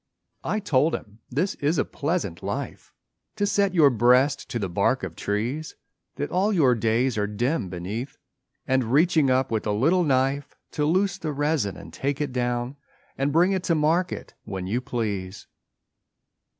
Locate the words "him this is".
0.95-1.77